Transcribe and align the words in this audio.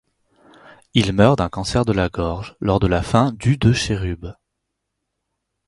Il 0.95 1.13
meurt 1.13 1.37
d'un 1.37 1.49
cancer 1.49 1.85
de 1.85 1.91
la 1.93 2.09
gorge 2.09 2.55
lors 2.59 2.79
de 2.79 2.87
la 2.87 3.03
fin 3.03 3.31
du 3.33 3.57
de 3.57 3.71
Cherub. 3.71 4.33